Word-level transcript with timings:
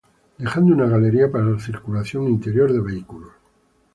Dejando 0.39 0.73
una 0.73 0.87
galería 0.87 1.31
para 1.31 1.59
circulación 1.59 2.27
interior 2.27 2.73
de 2.73 2.79
vehículos. 2.81 3.33